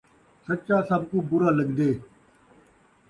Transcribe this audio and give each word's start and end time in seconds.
سچا 0.45 0.77
سب 0.89 1.01
کوں 1.09 1.21
برا 1.29 1.49
لڳدے 1.57 1.89